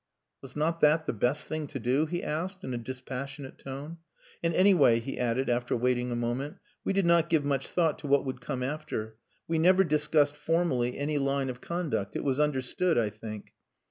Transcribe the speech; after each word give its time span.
"Was 0.41 0.55
not 0.55 0.81
that 0.81 1.05
the 1.05 1.13
best 1.13 1.47
thing 1.47 1.67
to 1.67 1.79
do?" 1.79 2.07
he 2.07 2.23
asked, 2.23 2.63
in 2.63 2.73
a 2.73 2.77
dispassionate 2.79 3.59
tone. 3.59 3.97
"And 4.41 4.51
anyway," 4.55 4.99
he 4.99 5.19
added, 5.19 5.47
after 5.47 5.77
waiting 5.77 6.09
a 6.09 6.15
moment, 6.15 6.57
"we 6.83 6.91
did 6.91 7.05
not 7.05 7.29
give 7.29 7.45
much 7.45 7.69
thought 7.69 7.99
to 7.99 8.07
what 8.07 8.25
would 8.25 8.41
come 8.41 8.63
after. 8.63 9.17
We 9.47 9.59
never 9.59 9.83
discussed 9.83 10.35
formally 10.35 10.97
any 10.97 11.19
line 11.19 11.51
of 11.51 11.61
conduct. 11.61 12.15
It 12.15 12.23
was 12.23 12.39
understood, 12.39 12.97
I 12.97 13.11
think." 13.11 13.53